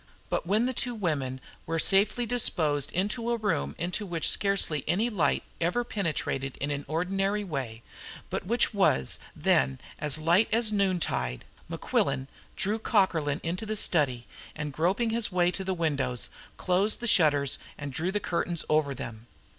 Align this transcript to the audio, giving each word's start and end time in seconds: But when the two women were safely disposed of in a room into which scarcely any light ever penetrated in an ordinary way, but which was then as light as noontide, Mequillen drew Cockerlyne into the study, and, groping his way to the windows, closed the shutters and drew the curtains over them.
But 0.31 0.47
when 0.47 0.65
the 0.65 0.73
two 0.73 0.95
women 0.95 1.39
were 1.67 1.77
safely 1.77 2.25
disposed 2.25 2.89
of 2.89 2.95
in 2.95 3.07
a 3.19 3.37
room 3.37 3.75
into 3.77 4.03
which 4.03 4.31
scarcely 4.31 4.83
any 4.87 5.11
light 5.11 5.43
ever 5.61 5.83
penetrated 5.83 6.57
in 6.57 6.71
an 6.71 6.85
ordinary 6.87 7.43
way, 7.43 7.83
but 8.31 8.43
which 8.43 8.73
was 8.73 9.19
then 9.35 9.77
as 9.99 10.17
light 10.17 10.49
as 10.51 10.71
noontide, 10.71 11.45
Mequillen 11.69 12.27
drew 12.55 12.79
Cockerlyne 12.79 13.41
into 13.43 13.67
the 13.67 13.75
study, 13.75 14.25
and, 14.55 14.73
groping 14.73 15.11
his 15.11 15.31
way 15.31 15.51
to 15.51 15.63
the 15.63 15.75
windows, 15.75 16.29
closed 16.57 16.99
the 16.99 17.05
shutters 17.05 17.59
and 17.77 17.93
drew 17.93 18.11
the 18.11 18.19
curtains 18.19 18.65
over 18.69 18.95
them. 18.95 19.27